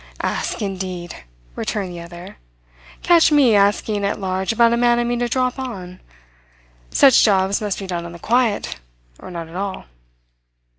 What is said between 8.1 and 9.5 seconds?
the quiet or not